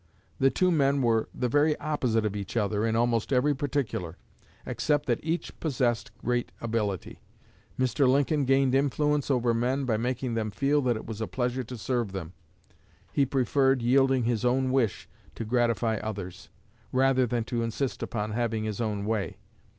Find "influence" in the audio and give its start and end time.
8.73-9.29